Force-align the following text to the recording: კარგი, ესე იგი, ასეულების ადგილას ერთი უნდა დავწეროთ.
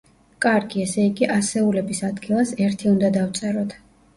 კარგი, 0.45 0.79
ესე 0.85 1.03
იგი, 1.09 1.27
ასეულების 1.35 2.01
ადგილას 2.09 2.57
ერთი 2.67 2.93
უნდა 2.95 3.13
დავწეროთ. 3.21 3.79